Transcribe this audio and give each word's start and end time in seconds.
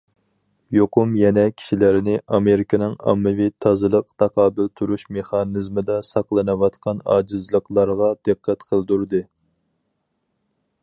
يۇقۇم 0.75 1.11
يەنە 1.17 1.41
كىشىلەرنى 1.57 2.15
ئامېرىكىنىڭ 2.37 2.95
ئاممىۋى 3.11 3.49
تازىلىق 3.65 4.07
تاقابىل 4.23 4.71
تۇرۇش 4.79 5.05
مېخانىزمىدا 5.17 5.97
ساقلىنىۋاتقان 6.09 7.03
ئاجىزلىقلارغا 7.17 8.09
دىققەت 8.29 8.65
قىلدۇردى. 8.73 9.21